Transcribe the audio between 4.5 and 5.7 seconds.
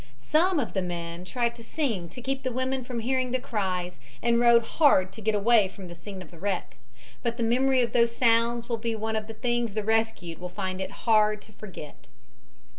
hard to get away